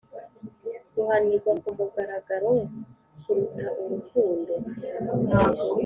[0.93, 2.51] Guhanirwa ku mugaragaro
[3.21, 4.53] Kuruta urukundo